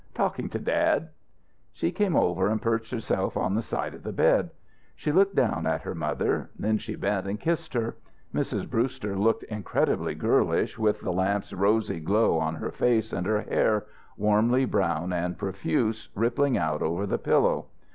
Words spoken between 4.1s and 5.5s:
bed. She looked